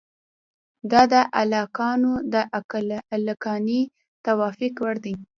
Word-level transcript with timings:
دا 0.91 1.01
د 1.13 1.13
عاقلانو 1.37 2.13
د 2.33 2.35
عقلاني 2.55 3.81
توافق 4.25 4.73
وړ 4.83 4.95
دي. 5.05 5.15